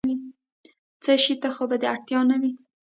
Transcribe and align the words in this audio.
څه 1.03 1.11
شي 1.23 1.35
ته 1.41 1.49
خو 1.55 1.63
به 1.69 1.75
دې 1.81 1.87
اړتیا 1.93 2.19
نه 2.29 2.37
وي؟ 2.41 2.51